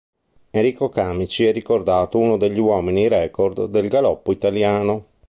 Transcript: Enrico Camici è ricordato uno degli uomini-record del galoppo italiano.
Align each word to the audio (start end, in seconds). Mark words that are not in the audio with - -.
Enrico 0.49 0.89
Camici 0.89 1.45
è 1.45 1.51
ricordato 1.51 2.17
uno 2.17 2.35
degli 2.35 2.57
uomini-record 2.57 3.65
del 3.65 3.87
galoppo 3.87 4.31
italiano. 4.31 5.05